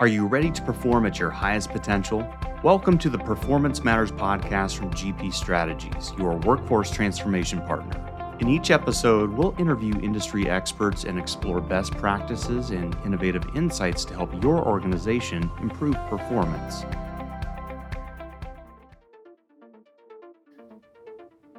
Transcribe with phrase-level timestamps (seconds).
[0.00, 2.26] Are you ready to perform at your highest potential?
[2.62, 8.36] Welcome to the Performance Matters podcast from GP Strategies, your workforce transformation partner.
[8.40, 14.14] In each episode, we'll interview industry experts and explore best practices and innovative insights to
[14.14, 16.86] help your organization improve performance.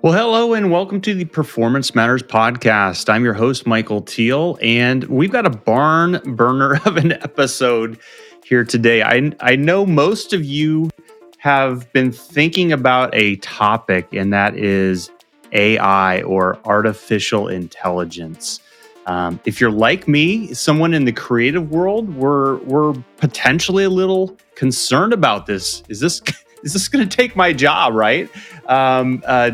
[0.03, 3.07] Well, hello and welcome to the Performance Matters podcast.
[3.07, 7.99] I'm your host, Michael Thiel, and we've got a barn burner of an episode
[8.51, 9.01] here today.
[9.01, 10.89] I, I know most of you
[11.37, 15.09] have been thinking about a topic, and that is
[15.53, 18.59] AI or artificial intelligence.
[19.05, 24.37] Um, if you're like me, someone in the creative world, we're we're potentially a little
[24.55, 25.81] concerned about this.
[25.87, 26.21] Is this
[26.63, 27.93] is this going to take my job?
[27.93, 28.29] Right?
[28.65, 29.51] Um, uh,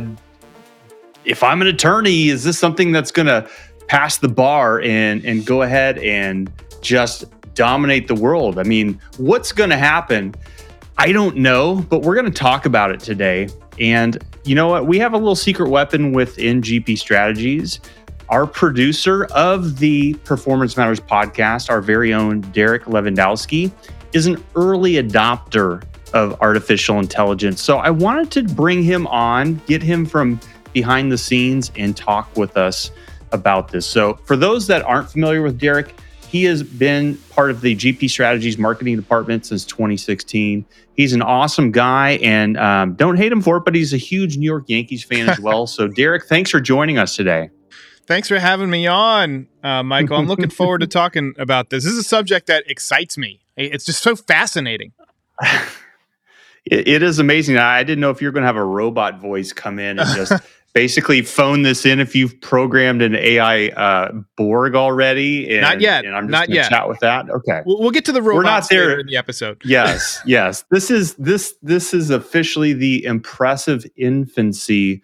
[1.24, 3.48] if I'm an attorney, is this something that's going to
[3.88, 7.26] pass the bar and and go ahead and just
[7.58, 8.58] dominate the world?
[8.58, 10.34] I mean, what's going to happen?
[10.98, 13.50] I don't know, but we're going to talk about it today.
[13.80, 14.88] And you know what?
[14.88, 17.82] We have a little secret weapon within GP Strategies.
[18.30, 23.72] Our producer of the Performance Matters podcast, our very own Derek Levandowski,
[24.14, 25.84] is an early adopter
[26.14, 27.62] of artificial intelligence.
[27.62, 30.40] So I wanted to bring him on, get him from
[30.74, 32.92] behind the scenes and talk with us
[33.32, 33.86] about this.
[33.86, 35.96] So, for those that aren't familiar with Derek,
[36.30, 40.66] he has been part of the GP Strategies marketing department since 2016.
[40.96, 44.38] He's an awesome guy, and um, don't hate him for it, but he's a huge
[44.38, 45.68] New York Yankees fan as well.
[45.68, 47.50] so, Derek, thanks for joining us today.
[48.08, 50.18] Thanks for having me on, uh, Michael.
[50.18, 51.84] I'm looking forward to talking about this.
[51.84, 53.42] This is a subject that excites me.
[53.58, 54.94] It's just so fascinating.
[56.66, 57.58] it, it is amazing.
[57.58, 60.32] I didn't know if you're going to have a robot voice come in and just
[60.78, 65.50] basically phone this in if you've programmed an AI uh, Borg already.
[65.50, 66.06] And, not yet.
[66.06, 66.70] And I'm just not yet.
[66.70, 67.28] Chat with that.
[67.32, 67.64] Okay.
[67.66, 69.62] We'll, we'll get to the robots We're not there in the episode.
[69.66, 70.22] Yes.
[70.26, 70.66] yes.
[70.70, 75.02] This is this this is officially the impressive infancy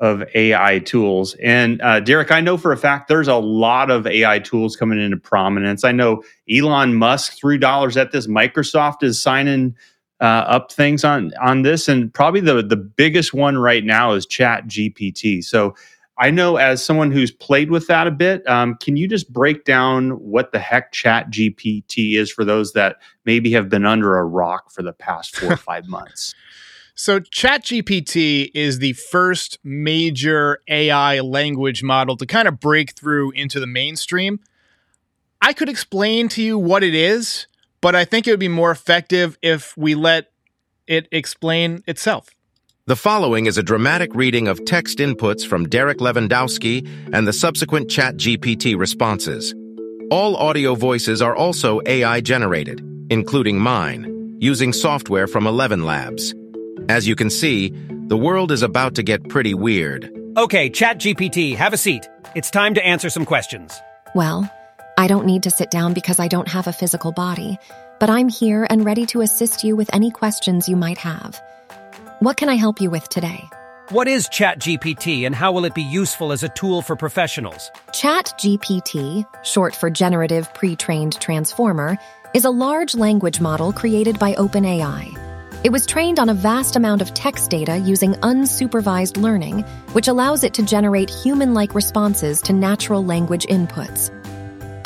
[0.00, 1.34] of AI tools.
[1.34, 5.00] And uh, Derek, I know for a fact there's a lot of AI tools coming
[5.00, 5.84] into prominence.
[5.84, 8.26] I know Elon Musk, three dollars at this.
[8.26, 9.76] Microsoft is signing
[10.24, 14.24] uh, up things on on this, and probably the the biggest one right now is
[14.24, 15.44] Chat GPT.
[15.44, 15.74] So
[16.16, 19.66] I know as someone who's played with that a bit, um, can you just break
[19.66, 22.96] down what the heck Chat GPT is for those that
[23.26, 26.34] maybe have been under a rock for the past four or five months?
[26.94, 33.60] So, ChatGPT is the first major AI language model to kind of break through into
[33.60, 34.40] the mainstream.
[35.42, 37.46] I could explain to you what it is,
[37.84, 40.30] but I think it would be more effective if we let
[40.86, 42.30] it explain itself.
[42.86, 47.88] The following is a dramatic reading of text inputs from Derek Levandowski and the subsequent
[47.88, 49.54] ChatGPT responses.
[50.10, 52.80] All audio voices are also AI generated,
[53.10, 56.34] including mine, using software from Eleven Labs.
[56.88, 57.70] As you can see,
[58.08, 60.10] the world is about to get pretty weird.
[60.38, 62.08] Okay, ChatGPT, have a seat.
[62.34, 63.78] It's time to answer some questions.
[64.14, 64.50] Well,
[64.96, 67.58] I don't need to sit down because I don't have a physical body,
[67.98, 71.40] but I'm here and ready to assist you with any questions you might have.
[72.20, 73.48] What can I help you with today?
[73.90, 77.72] What is ChatGPT and how will it be useful as a tool for professionals?
[77.90, 81.98] ChatGPT, short for Generative Pre trained Transformer,
[82.32, 85.18] is a large language model created by OpenAI.
[85.64, 89.62] It was trained on a vast amount of text data using unsupervised learning,
[89.92, 94.10] which allows it to generate human like responses to natural language inputs.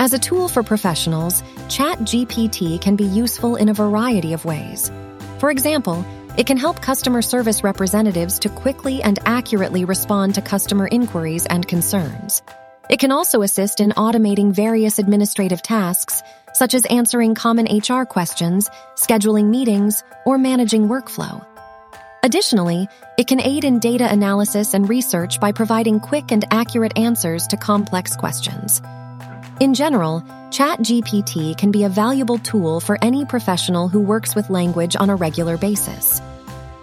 [0.00, 4.92] As a tool for professionals, ChatGPT can be useful in a variety of ways.
[5.41, 10.86] For example, it can help customer service representatives to quickly and accurately respond to customer
[10.86, 12.42] inquiries and concerns.
[12.88, 16.22] It can also assist in automating various administrative tasks,
[16.54, 21.44] such as answering common HR questions, scheduling meetings, or managing workflow.
[22.22, 22.86] Additionally,
[23.19, 27.56] it can aid in data analysis and research by providing quick and accurate answers to
[27.56, 28.80] complex questions.
[29.61, 30.21] In general,
[30.51, 35.16] ChatGPT can be a valuable tool for any professional who works with language on a
[35.16, 36.22] regular basis.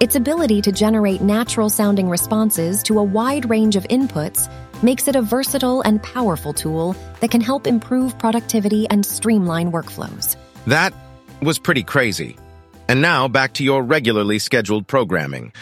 [0.01, 4.51] Its ability to generate natural sounding responses to a wide range of inputs
[4.83, 10.35] makes it a versatile and powerful tool that can help improve productivity and streamline workflows.
[10.67, 10.93] That
[11.41, 12.35] was pretty crazy.
[12.89, 15.53] And now back to your regularly scheduled programming.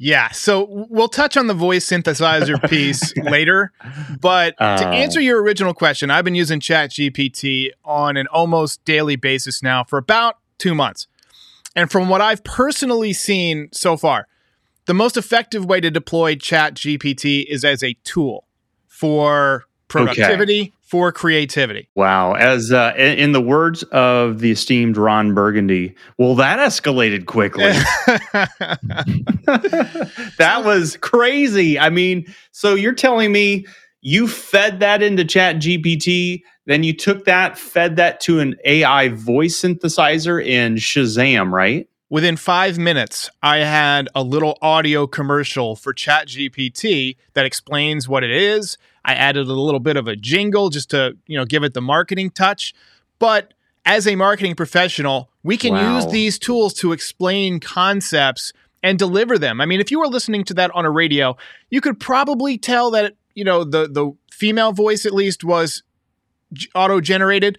[0.00, 3.72] Yeah, so we'll touch on the voice synthesizer piece later,
[4.20, 9.16] but uh, to answer your original question, I've been using ChatGPT on an almost daily
[9.16, 11.08] basis now for about 2 months.
[11.74, 14.28] And from what I've personally seen so far,
[14.86, 18.46] the most effective way to deploy ChatGPT is as a tool
[18.86, 20.72] for productivity okay.
[20.82, 21.88] for creativity.
[21.94, 22.34] Wow.
[22.34, 27.64] As uh, in, the words of the esteemed Ron Burgundy, well, that escalated quickly.
[30.38, 31.78] that was crazy.
[31.78, 33.66] I mean, so you're telling me
[34.00, 39.08] you fed that into Chat GPT, then you took that, fed that to an AI
[39.08, 41.88] voice synthesizer in Shazam, right?
[42.10, 48.30] Within five minutes, I had a little audio commercial for ChatGPT that explains what it
[48.30, 48.78] is.
[49.08, 51.80] I added a little bit of a jingle just to, you know, give it the
[51.80, 52.74] marketing touch.
[53.18, 53.54] But
[53.86, 55.96] as a marketing professional, we can wow.
[55.96, 58.52] use these tools to explain concepts
[58.82, 59.60] and deliver them.
[59.60, 61.36] I mean, if you were listening to that on a radio,
[61.70, 65.82] you could probably tell that, you know, the the female voice at least was
[66.74, 67.58] auto generated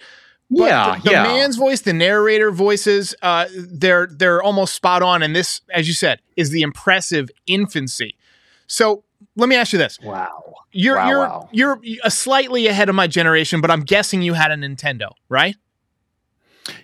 [0.51, 1.23] but yeah, the, the yeah.
[1.23, 5.21] man's voice, the narrator voices, uh, they're they're almost spot on.
[5.21, 8.15] And this, as you said, is the impressive infancy.
[8.65, 9.03] So
[9.35, 11.49] let me ask you this: Wow, you're wow, you're wow.
[11.51, 15.55] you're a slightly ahead of my generation, but I'm guessing you had a Nintendo, right?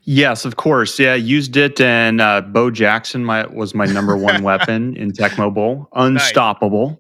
[0.03, 0.99] Yes, of course.
[0.99, 5.11] Yeah, I used it, and uh, Bo Jackson my, was my number one weapon in
[5.11, 5.87] Tecmo Bowl.
[5.93, 6.89] Unstoppable.
[6.89, 6.99] Nice.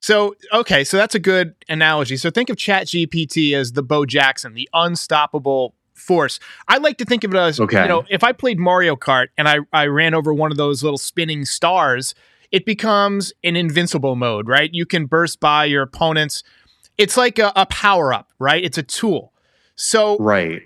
[0.00, 2.16] So, okay, so that's a good analogy.
[2.16, 6.40] So think of Chat GPT as the Bo Jackson, the unstoppable force.
[6.68, 7.82] I like to think of it as okay.
[7.82, 10.82] you know, if I played Mario Kart and I, I ran over one of those
[10.82, 12.14] little spinning stars,
[12.54, 14.72] it becomes an invincible mode, right?
[14.72, 16.44] You can burst by your opponents.
[16.96, 18.62] It's like a, a power up, right?
[18.62, 19.32] It's a tool.
[19.74, 20.62] So, right.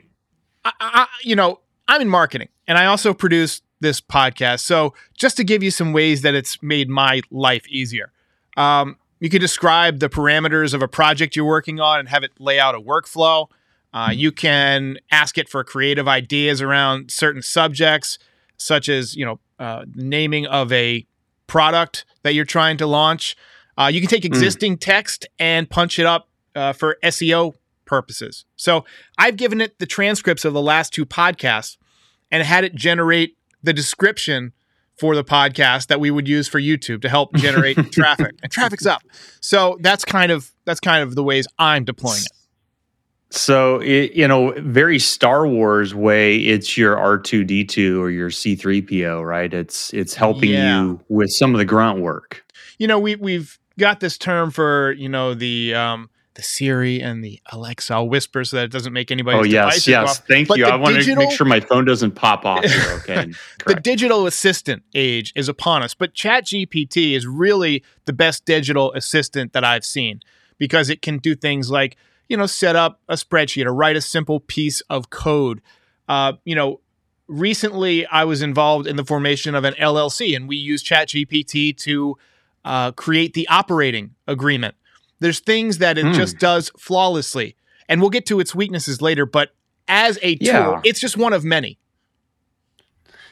[0.66, 4.60] I, I, you know, I'm in marketing and I also produce this podcast.
[4.60, 8.12] So, just to give you some ways that it's made my life easier,
[8.58, 12.32] um, you can describe the parameters of a project you're working on and have it
[12.38, 13.46] lay out a workflow.
[13.94, 18.18] Uh, you can ask it for creative ideas around certain subjects,
[18.58, 21.06] such as you know uh, naming of a
[21.48, 23.36] product that you're trying to launch.
[23.76, 24.28] Uh, you can take hmm.
[24.28, 24.80] existing mm.
[24.80, 27.54] text and punch it up uh, for SEO
[27.84, 28.44] purposes.
[28.54, 28.84] So
[29.18, 31.76] I've given it the transcripts of the last two podcasts
[32.30, 34.52] and had it generate the description
[34.98, 38.34] for the podcast that we would use for YouTube to help generate traffic.
[38.42, 39.02] And traffic's up.
[39.40, 42.37] So that's kind of that's kind of the ways I'm deploying it.
[43.30, 49.52] So, it, you know, very Star Wars way, it's your R2D2 or your C3PO, right?
[49.52, 50.80] It's it's helping yeah.
[50.80, 52.44] you with some of the grunt work.
[52.78, 56.08] You know, we we've got this term for, you know, the um
[56.38, 57.92] the Siri and the Alexa.
[57.92, 59.36] I'll whisper so that it doesn't make anybody.
[59.36, 60.20] Oh yes, yes.
[60.20, 60.26] Off.
[60.28, 60.66] Thank but you.
[60.66, 63.02] I want digital, to make sure my phone doesn't pop off here.
[63.08, 63.32] Okay.
[63.66, 69.52] the digital assistant age is upon us, but ChatGPT is really the best digital assistant
[69.52, 70.20] that I've seen
[70.58, 71.96] because it can do things like
[72.28, 75.60] you know, set up a spreadsheet or write a simple piece of code.
[76.08, 76.80] Uh, you know,
[77.26, 82.16] recently I was involved in the formation of an LLC, and we use ChatGPT to
[82.64, 84.74] uh, create the operating agreement.
[85.20, 86.14] There's things that it mm.
[86.14, 87.56] just does flawlessly,
[87.88, 89.26] and we'll get to its weaknesses later.
[89.26, 89.50] But
[89.88, 90.80] as a tool, yeah.
[90.84, 91.78] it's just one of many.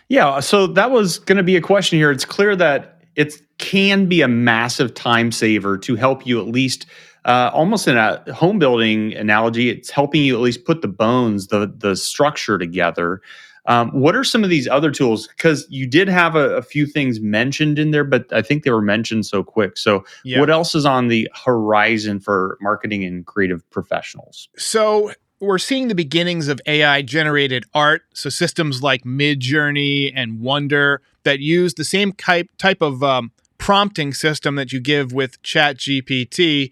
[0.08, 0.40] Yeah.
[0.40, 2.10] So that was going to be a question here.
[2.10, 6.86] It's clear that it can be a massive time saver to help you at least
[7.26, 11.48] uh, almost in a home building analogy, it's helping you at least put the bones,
[11.48, 13.20] the the structure together.
[13.66, 15.26] Um, what are some of these other tools?
[15.26, 18.70] Because you did have a, a, few things mentioned in there, but I think they
[18.70, 19.76] were mentioned so quick.
[19.76, 20.38] So, yeah.
[20.38, 24.48] what else is on the horizon for marketing and creative professionals?
[24.56, 28.02] So, we're seeing the beginnings of AI generated art.
[28.14, 34.14] So, systems like Midjourney and Wonder that use the same type type of um, prompting
[34.14, 36.70] system that you give with ChatGPT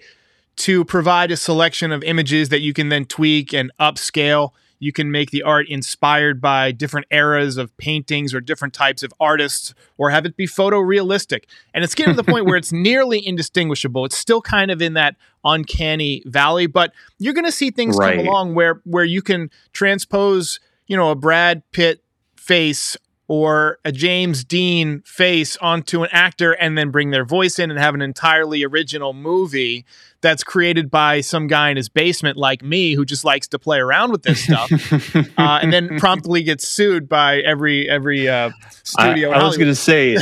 [0.57, 4.51] to provide a selection of images that you can then tweak and upscale.
[4.79, 9.15] You can make the art inspired by different eras of paintings or different types of
[9.19, 11.45] artists, or have it be photorealistic.
[11.73, 14.05] And it's getting to the point where it's nearly indistinguishable.
[14.05, 18.17] It's still kind of in that uncanny valley, but you're going to see things right.
[18.17, 22.03] come along where where you can transpose, you know, a Brad Pitt
[22.37, 22.97] face
[23.27, 27.79] or a James Dean face onto an actor and then bring their voice in and
[27.79, 29.85] have an entirely original movie
[30.21, 33.79] that's created by some guy in his basement like me who just likes to play
[33.79, 34.71] around with this stuff
[35.39, 38.51] uh, and then promptly gets sued by every every uh,
[38.85, 40.17] studio i, I was going to say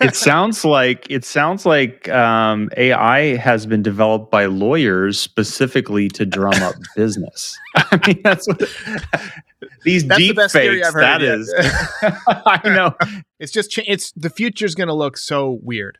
[0.00, 6.24] it sounds like it sounds like um, ai has been developed by lawyers specifically to
[6.24, 7.58] drum up business.
[7.76, 8.62] I mean that's what
[9.82, 11.52] these that's deep the fakes that is
[12.46, 12.94] i know
[13.38, 15.98] it's just it's the future's going to look so weird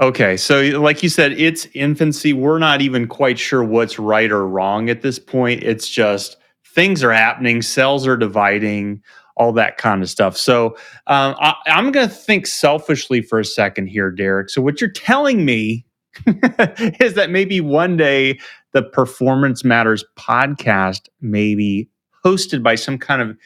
[0.00, 2.32] Okay, so like you said, it's infancy.
[2.32, 5.64] We're not even quite sure what's right or wrong at this point.
[5.64, 9.02] It's just things are happening, cells are dividing,
[9.36, 10.36] all that kind of stuff.
[10.36, 10.76] So
[11.08, 14.50] um, I, I'm going to think selfishly for a second here, Derek.
[14.50, 15.84] So what you're telling me
[16.26, 18.38] is that maybe one day
[18.72, 21.88] the Performance Matters podcast may be
[22.24, 23.36] hosted by some kind of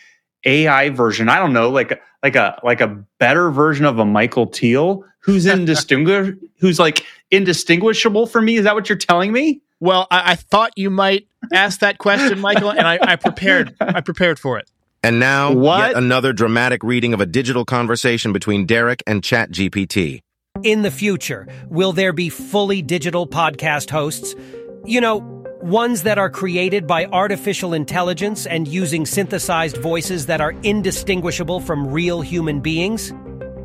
[0.45, 1.29] AI version.
[1.29, 2.89] I don't know, like like a like a
[3.19, 8.57] better version of a Michael Thiel who's indistinguish who's like indistinguishable for me.
[8.57, 9.61] Is that what you're telling me?
[9.81, 13.75] Well, I, I thought you might ask that question, Michael, and I, I prepared.
[13.81, 14.69] I prepared for it.
[15.05, 15.79] And now, What?
[15.89, 20.21] yet another dramatic reading of a digital conversation between Derek and ChatGPT.
[20.63, 24.37] In the future, will there be fully digital podcast hosts?
[24.85, 30.53] You know, ones that are created by artificial intelligence and using synthesized voices that are
[30.63, 33.13] indistinguishable from real human beings?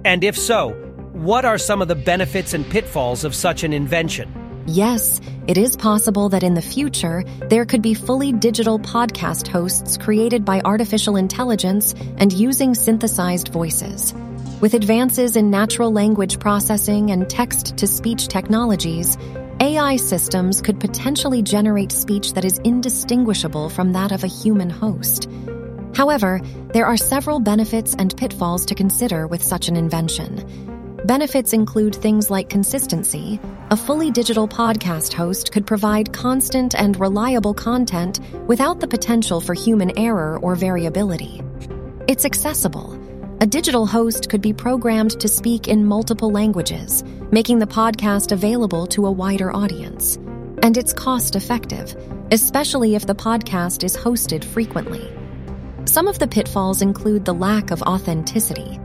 [0.06, 0.70] And if so,
[1.14, 4.32] what are some of the benefits and pitfalls of such an invention?
[4.68, 9.98] Yes, it is possible that in the future, there could be fully digital podcast hosts
[9.98, 14.14] created by artificial intelligence and using synthesized voices.
[14.60, 19.18] With advances in natural language processing and text to speech technologies,
[19.60, 25.28] AI systems could potentially generate speech that is indistinguishable from that of a human host.
[25.96, 26.42] However,
[26.74, 31.00] there are several benefits and pitfalls to consider with such an invention.
[31.06, 33.40] Benefits include things like consistency.
[33.72, 39.56] A fully digital podcast host could provide constant and reliable content without the potential for
[39.56, 41.42] human error or variability.
[42.08, 43.07] It's accessible.
[43.40, 48.88] A digital host could be programmed to speak in multiple languages, making the podcast available
[48.88, 50.16] to a wider audience.
[50.64, 51.96] And it's cost effective,
[52.32, 55.08] especially if the podcast is hosted frequently.
[55.86, 58.80] Some of the pitfalls include the lack of authenticity.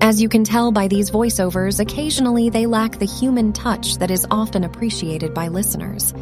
[0.00, 4.26] As you can tell by these voiceovers, occasionally they lack the human touch that is
[4.28, 6.12] often appreciated by listeners.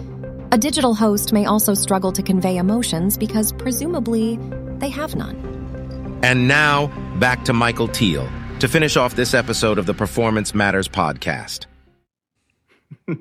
[0.53, 4.39] A digital host may also struggle to convey emotions because presumably
[4.77, 6.21] they have none.
[6.23, 10.89] And now, back to Michael Thiel to finish off this episode of the Performance Matters
[10.89, 11.67] podcast.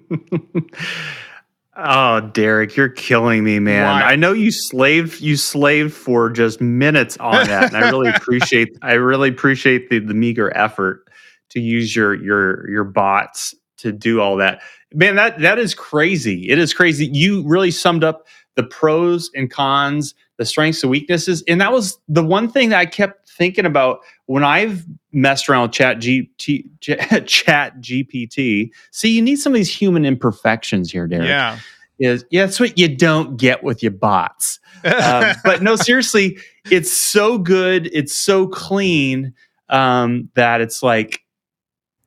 [1.84, 3.86] Oh, Derek, you're killing me, man.
[3.86, 4.02] Why?
[4.02, 8.78] I know you slaved you slaved for just minutes on that, and I really appreciate
[8.82, 11.08] I really appreciate the the meager effort
[11.52, 14.62] to use your your your bots to do all that.
[14.94, 16.50] Man, that that is crazy.
[16.50, 17.08] It is crazy.
[17.08, 21.98] You really summed up the pros and cons, the strengths and weaknesses, and that was
[22.10, 26.70] the one thing that I kept thinking about when I've messed around with Chat GT,
[27.26, 28.70] Chat GPT.
[28.92, 31.58] See, you need some of these human imperfections here, Derek Yeah.
[31.98, 34.60] is yeah, that's what you don't get with your bots.
[34.86, 36.38] Um, but no, seriously,
[36.70, 39.34] it's so good, it's so clean
[39.70, 41.24] um, that it's like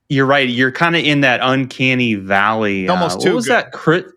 [0.08, 0.48] you're right.
[0.48, 2.88] You're kind of in that uncanny valley.
[2.88, 3.52] Almost uh, too What was good.
[3.54, 3.72] that?
[3.72, 4.08] Chri-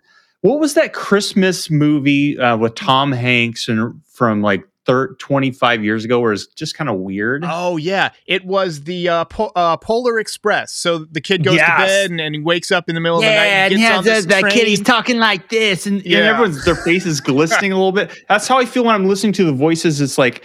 [0.42, 6.04] what was that Christmas movie uh, with Tom Hanks and from like thir- 25 years
[6.04, 7.44] ago, where it's just kind of weird?
[7.46, 10.74] Oh yeah, it was the uh, po- uh, Polar Express.
[10.74, 11.68] So the kid goes Yes.
[11.70, 13.36] to bed and, and he wakes up in the middle of the night.
[13.36, 14.84] And gets on kid, train.
[14.84, 16.18] talking like this, and, Yeah.
[16.20, 18.12] and everyone's their face is glistening a little bit.
[18.28, 20.02] That's how I feel when I'm listening to the voices.
[20.02, 20.44] It's like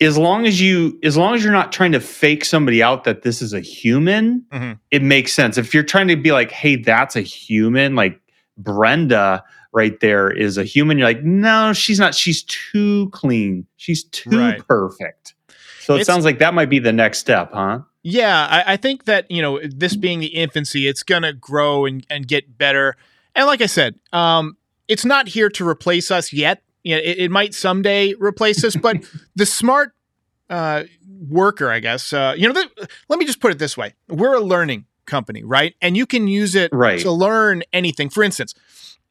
[0.00, 3.22] as long as you as long as you're not trying to fake somebody out that
[3.22, 4.78] this is a human, Mhm.
[4.90, 5.58] it makes sense.
[5.58, 8.20] If you're trying to be like, hey, that's a human, like
[8.58, 9.42] Brenda
[9.76, 12.14] right there is a human, you're like, no, she's not.
[12.14, 13.66] She's too clean.
[13.76, 14.66] She's too Right.
[14.66, 15.34] perfect.
[15.80, 17.80] So it It's- sounds like that might be the next step, huh?
[18.02, 22.06] Yeah, I, I think that you know this being the infancy, it's gonna grow and,
[22.08, 22.96] and get better.
[23.34, 24.56] And like I said, um,
[24.88, 26.62] it's not here to replace us yet.
[26.84, 28.96] You know, it, it might someday replace us, but
[29.34, 29.92] the smart
[30.48, 30.84] uh,
[31.28, 32.12] worker, I guess.
[32.12, 35.42] Uh, you know, the, let me just put it this way: we're a learning company,
[35.44, 35.74] right?
[35.82, 37.00] And you can use it Right.
[37.00, 38.08] to learn anything.
[38.08, 38.54] For instance,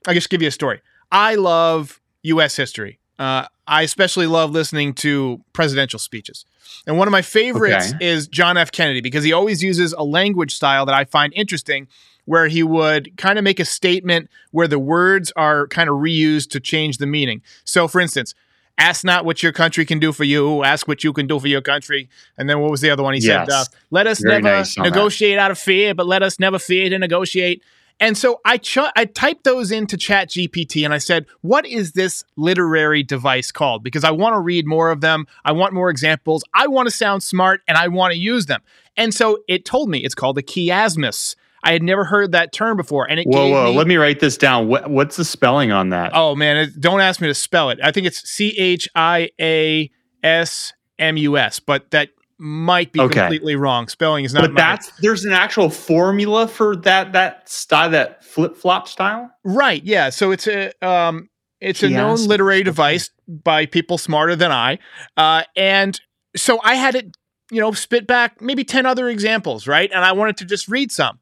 [0.07, 0.81] I'll just give you a story.
[1.11, 2.55] I love U.S.
[2.55, 2.99] history.
[3.17, 6.45] Uh, I especially love listening to presidential speeches.
[6.85, 8.05] And one of my favorites Okay.
[8.05, 8.71] is John F.
[8.71, 11.87] Kennedy because he always uses a language style that I find interesting
[12.25, 16.49] where he would kind of make a statement where the words are kind of reused
[16.51, 17.41] to change the meaning.
[17.63, 18.33] So, for instance,
[18.77, 21.47] ask not what your country can do for you, ask what you can do for
[21.47, 22.09] your country.
[22.37, 23.13] And then what was the other one?
[23.13, 26.39] He said, uh, let us Very never nice negotiate out of fear, but let us
[26.39, 27.63] never fear to negotiate.
[27.99, 31.93] And so I ch- I typed those into Chat GPT and I said, what is
[31.93, 33.83] this literary device called?
[33.83, 35.25] Because I want to read more of them.
[35.45, 36.43] I want more examples.
[36.53, 38.61] I want to sound smart and I want to use them.
[38.97, 41.35] And so it told me it's called a chiasmus.
[41.63, 43.09] I had never heard that term before.
[43.09, 43.71] And it Whoa, whoa!
[43.71, 44.67] me, Let me write this down.
[44.67, 46.11] What, what's the spelling on that?
[46.13, 47.79] Oh man, it, don't ask me to spell it.
[47.81, 49.89] I think it's C H I A
[50.21, 53.19] S M U S, but that might be Okay.
[53.21, 53.87] completely wrong.
[53.87, 58.23] Spelling is not but my- that's there's an actual formula for that that style that
[58.23, 59.31] flip flop style.
[59.43, 59.83] right.
[59.83, 60.09] Yeah.
[60.09, 61.29] So it's a um
[61.61, 64.79] it's a known literary device by people smarter than I.
[65.15, 65.99] Uh and
[66.35, 67.15] so I had it,
[67.51, 69.89] you know, spit back maybe 10 other examples, right?
[69.93, 71.19] And I wanted to just read some.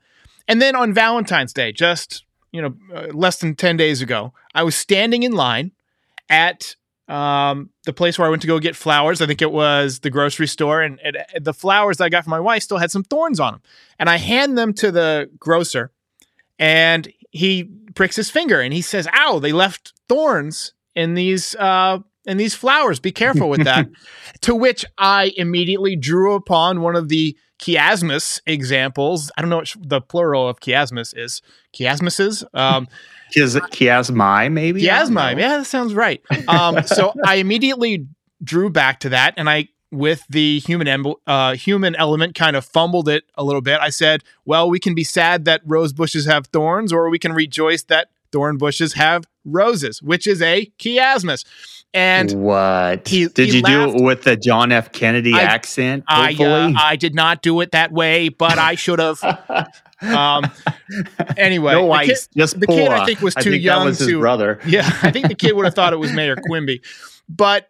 [0.47, 4.61] And then on Valentine's Day, just you know, uh, less than 10 days ago, I
[4.63, 5.71] was standing in line
[6.29, 6.75] at
[7.13, 9.21] um, the place where I went to go get flowers.
[9.21, 12.31] I think it was the grocery store, and, and the flowers that I got for
[12.31, 13.61] my wife still had some thorns on them.
[13.99, 15.91] And I hand them to the grocer,
[16.57, 19.37] and he pricks his finger and he says, "Ow!
[19.37, 22.99] They left thorns in these uh, in these flowers.
[22.99, 23.87] Be careful with that."
[24.41, 29.31] to which I immediately drew upon one of the chiasmus examples.
[29.37, 31.43] I don't know what the plural of chiasmus is.
[31.75, 32.43] Chiasmuses.
[32.55, 32.87] Um,
[33.35, 34.81] Is it chiasmi, maybe?
[34.81, 35.39] Chiasmi.
[35.39, 36.21] Yeah, that sounds right.
[36.47, 38.07] Um, so I immediately
[38.43, 43.09] drew back to that, and I, with the human uh, human element, kind of fumbled
[43.09, 43.79] it a little bit.
[43.81, 47.33] I said, "Well, we can be sad that rose bushes have thorns, or we can
[47.33, 51.45] rejoice that thorn bushes have roses," which is a chiasmus.
[51.93, 53.93] And what he, did he you laughed.
[53.93, 54.91] do it with the John F.
[54.91, 56.03] Kennedy I, accent?
[56.07, 59.21] I uh, I did not do it that way, but I should have.
[60.03, 60.51] Um,
[61.37, 64.19] anyway, no ice, kid, just the kid I think was too think young was to.
[64.19, 64.59] brother.
[64.65, 66.81] Yeah, I think the kid would have thought it was Mayor Quimby,
[67.29, 67.69] but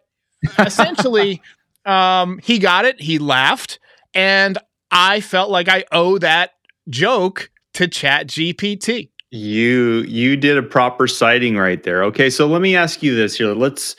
[0.58, 1.40] essentially,
[1.84, 3.00] um, he got it.
[3.00, 3.78] He laughed,
[4.14, 4.58] and
[4.90, 6.54] I felt like I owe that
[6.88, 9.10] joke to Chat GPT.
[9.30, 12.04] You you did a proper citing right there.
[12.04, 13.54] Okay, so let me ask you this here.
[13.54, 13.96] Let's.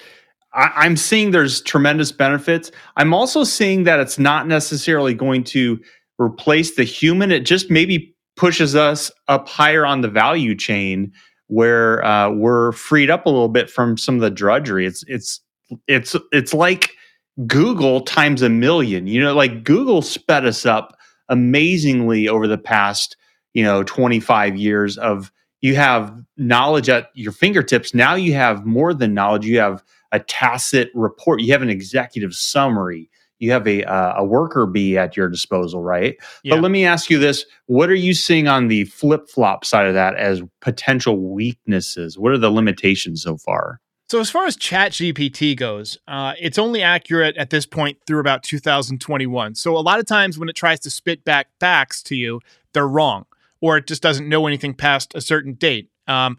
[0.55, 2.71] I, I'm seeing there's tremendous benefits.
[2.97, 5.79] I'm also seeing that it's not necessarily going to
[6.19, 7.31] replace the human.
[7.31, 11.12] It just maybe pushes us up higher on the value chain
[11.47, 14.85] where uh, we're freed up a little bit from some of the drudgery.
[14.85, 15.41] It's it's
[15.88, 16.91] it's it's like
[17.45, 19.07] Google times a million.
[19.07, 20.97] You know, like Google sped us up
[21.29, 23.17] amazingly over the past
[23.53, 25.31] you know 25 years of
[25.62, 27.93] you have knowledge at your fingertips.
[27.93, 29.45] Now you have more than knowledge.
[29.45, 29.83] You have
[30.15, 31.41] a tacit report.
[31.41, 35.81] You have an executive summary you have a uh, a worker bee at your disposal,
[35.84, 36.17] right?
[36.43, 36.55] Yeah.
[36.55, 39.88] But let me ask you this: What are you seeing on the flip flop side
[39.88, 42.17] of that as potential weaknesses?
[42.17, 43.81] What are the limitations so far?
[44.07, 48.19] So as far as Chat GPT goes, uh, it's only accurate at this point through
[48.19, 49.55] about 2021.
[49.55, 52.39] So a lot of times when it tries to spit back facts to you,
[52.74, 53.25] they're wrong,
[53.61, 55.89] or it just doesn't know anything past a certain date.
[56.07, 56.37] Um,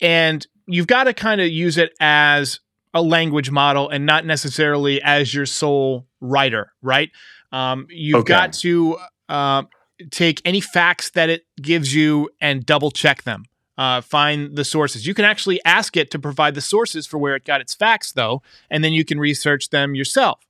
[0.00, 2.60] and you've got to kind of use it as
[2.94, 7.10] a language model and not necessarily as your sole writer, right?
[7.52, 8.32] Um, you've okay.
[8.32, 9.62] got to uh,
[10.10, 13.44] take any facts that it gives you and double check them.
[13.78, 15.06] Uh, find the sources.
[15.06, 18.12] You can actually ask it to provide the sources for where it got its facts,
[18.12, 20.40] though, and then you can research them yourself,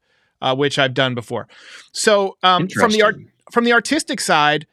[0.41, 1.47] uh, which I've done before.
[1.93, 3.17] So um, from the art
[3.53, 4.67] from the artistic side,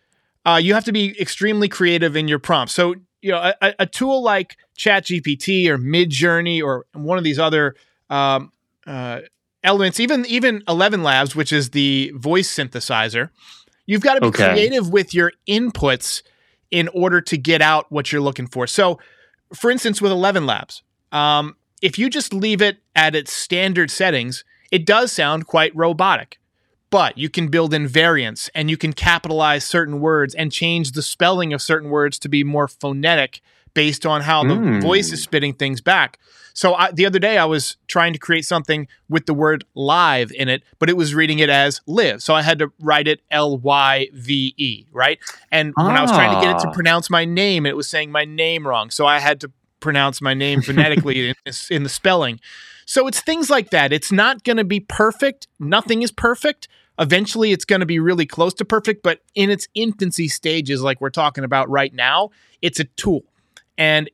[0.45, 2.73] uh, you have to be extremely creative in your prompts.
[2.73, 7.75] So you know, a, a tool like ChatGPT or Midjourney or one of these other
[8.09, 8.51] um,
[8.87, 9.19] uh,
[9.63, 13.29] elements, even even Eleven Labs, which is the voice synthesizer,
[13.85, 14.53] you've got to be okay.
[14.53, 16.23] creative with your inputs
[16.71, 18.65] in order to get out what you're looking for.
[18.65, 18.99] So,
[19.53, 24.45] for instance, with Eleven Labs, um, if you just leave it at its standard settings,
[24.71, 26.39] it does sound quite robotic
[26.91, 31.03] but you can build in variants and you can capitalize certain words and change the
[31.03, 33.41] spelling of certain words to be more phonetic
[33.73, 34.81] based on how the mm.
[34.81, 36.19] voice is spitting things back.
[36.53, 40.31] So I, the other day I was trying to create something with the word live
[40.31, 42.21] in it, but it was reading it as live.
[42.21, 45.19] So I had to write it L Y V E, right?
[45.51, 45.87] And ah.
[45.87, 46.73] when I was trying to get it to ah.
[46.73, 48.89] pronounce my name, it was saying my name wrong.
[48.89, 52.39] So I had to pronounce my name phonetically in, in the spelling.
[52.85, 53.93] So it's things like that.
[53.93, 55.47] It's not going to be perfect.
[55.59, 56.67] Nothing is perfect.
[56.99, 60.99] Eventually, it's going to be really close to perfect, but in its infancy stages, like
[60.99, 63.23] we're talking about right now, it's a tool.
[63.79, 64.11] And,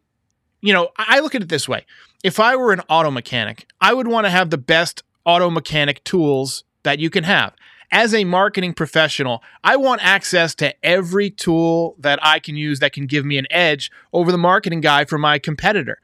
[0.62, 1.86] you know, I look at it this way
[2.24, 6.04] if I were an auto mechanic, I would want to have the best auto mechanic
[6.06, 7.54] tools that you can have.
[7.92, 12.94] As a marketing professional, I want access to every tool that I can use that
[12.94, 16.00] can give me an edge over the marketing guy for my competitor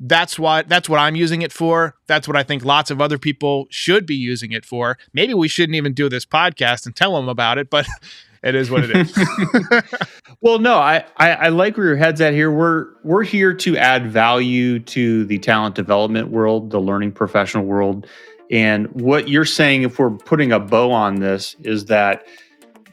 [0.00, 1.94] that's what that's what I'm using it for.
[2.06, 4.98] That's what I think lots of other people should be using it for.
[5.12, 7.86] Maybe we shouldn't even do this podcast and tell them about it, but
[8.44, 9.18] it is what it is.
[10.40, 12.50] well, no, I, I, I like where your head's at here.
[12.50, 18.06] We're we're here to add value to the talent development world, the learning professional world,
[18.50, 22.26] and what you're saying, if we're putting a bow on this, is that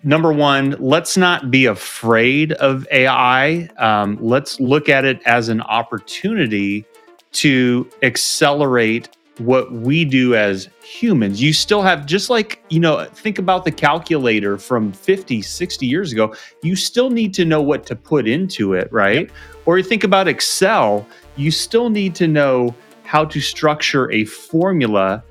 [0.04, 3.70] number one, let's not be afraid of AI.
[3.78, 6.86] Um, let's look at it as an opportunity
[7.34, 11.42] to accelerate what we do as humans.
[11.42, 16.12] You still have, just like, you know, think about the calculator from 50, 60 years
[16.12, 16.36] ago.
[16.62, 19.22] You still need to know what to put into it, right?
[19.22, 19.32] Yep.
[19.66, 25.24] Or you think about Excel, you still need to know how to structure a formula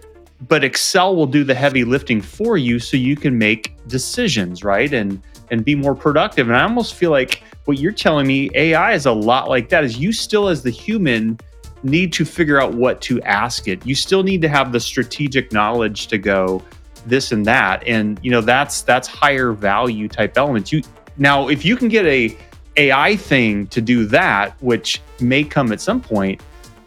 [0.49, 4.93] but Excel will do the heavy lifting for you so you can make decisions, right?
[4.93, 6.49] And and be more productive.
[6.49, 9.83] And I almost feel like what you're telling me AI is a lot like that
[9.83, 11.39] is you still as the human
[11.83, 13.85] need to figure out what to ask it.
[13.87, 16.63] You still need to have the strategic knowledge to go
[17.07, 20.71] this and that and you know that's that's higher value type elements.
[20.71, 20.83] You
[21.17, 22.37] now if you can get a
[22.77, 26.41] AI thing to do that, which may come at some point,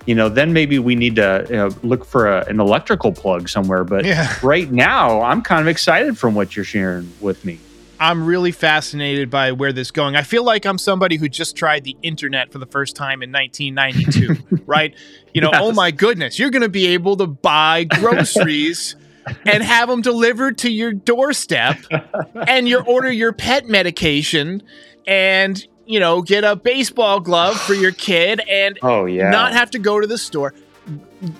[0.06, 3.50] you know, then maybe we need to you know, look for a, an electrical plug
[3.50, 3.84] somewhere.
[3.84, 4.34] But Yeah.
[4.44, 7.60] right now, I'm kind of excited from what you're sharing with me.
[8.04, 10.18] I'm really fascinated by where this is going.
[10.18, 13.32] I feel like I'm somebody who just tried the internet for the first time in
[13.32, 14.94] 1992, right?
[15.34, 18.98] You know, oh my goodness, you're going to be able to buy groceries
[19.46, 21.78] and have them delivered to your doorstep
[22.36, 24.64] and you order your pet medication
[25.08, 29.72] and, you know, get a baseball glove for your kid and Oh yeah, not have
[29.72, 30.54] to go to the store.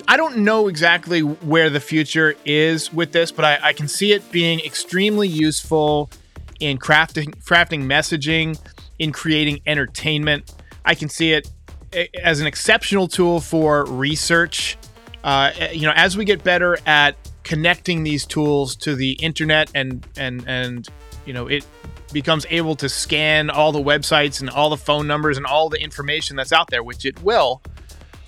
[0.08, 4.14] I don't know exactly where the future is with this, but I, I can see
[4.14, 6.08] it being extremely useful
[6.60, 8.58] in crafting crafting messaging,
[8.98, 10.52] in creating entertainment.
[10.84, 11.50] I can see it
[12.22, 14.76] as an exceptional tool for research.
[15.22, 20.06] Uh, you know, as we get better at connecting these tools to the internet and
[20.16, 20.88] and and
[21.26, 21.64] you know it
[22.12, 25.80] becomes able to scan all the websites and all the phone numbers and all the
[25.80, 27.60] information that's out there, which it will,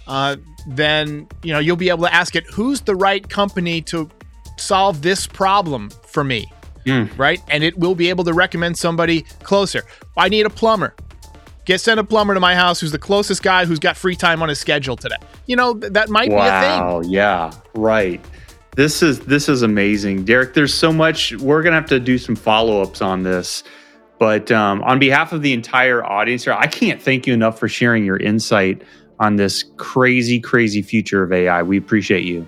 [0.07, 0.37] uh,
[0.69, 4.11] then you know you'll be able to ask it who's the right company to
[4.59, 6.51] solve this problem for me,
[6.87, 7.19] Mm.
[7.19, 7.43] right?
[7.49, 9.83] And it will be able to recommend somebody closer.
[10.17, 10.95] I need a plumber.
[11.65, 14.41] Get send a plumber to my house who's the closest guy who's got free time
[14.41, 15.17] on his schedule today.
[15.47, 16.81] You know th- that might be a thing.
[16.81, 18.25] Wow, yeah, right.
[18.77, 20.55] This is this is amazing, Derek.
[20.55, 21.35] There's so much.
[21.35, 23.65] We're gonna have to do some follow ups on this.
[24.19, 27.69] But um, on behalf of the entire audience here, I can't thank you enough for
[27.69, 28.83] sharing your insight
[29.19, 31.63] on this crazy, crazy future of AI.
[31.63, 32.47] We appreciate you.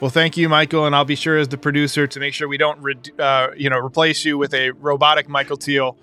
[0.00, 2.56] Well, thank you, Michael, and I'll be sure as the producer to make sure we
[2.56, 5.98] don't, re- uh, you know, replace you with a robotic Michael Thiel.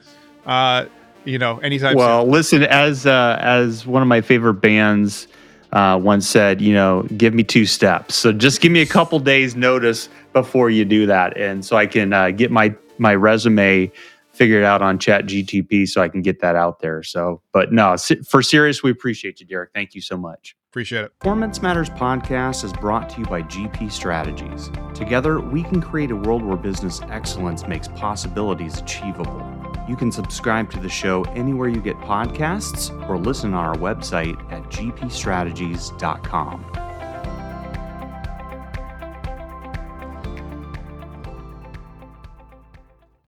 [0.45, 0.85] Uh,
[1.25, 1.97] you know, anytime soon.
[1.97, 5.27] Well, listen, as uh, as one of my favorite bands
[5.73, 8.15] uh, once said, you know, give me two steps.
[8.15, 11.85] So just give me a couple days notice before you do that, and so I
[11.85, 13.91] can uh, get my my resume
[14.31, 17.01] figured out on Chat GTP, so I can get that out there.
[17.03, 19.71] So, but no, for serious, we appreciate you, Derek.
[19.73, 20.55] Thank you so much.
[20.71, 21.19] Appreciate it.
[21.19, 24.69] Performance Matters podcast is brought to you by GP Strategies.
[24.93, 29.43] Together, we can create a world where business excellence makes possibilities achievable.
[29.87, 34.35] You can subscribe to the show anywhere you get podcasts or listen on our website
[34.51, 36.86] at gpstrategies.com.